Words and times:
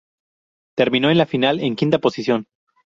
Terminó 0.75 1.11
en 1.11 1.19
la 1.19 1.27
final 1.27 1.59
en 1.59 1.75
quinta 1.75 1.99
posición. 1.99 2.47